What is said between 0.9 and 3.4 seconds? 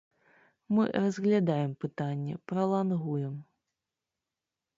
разглядаем пытанне, пралангуем.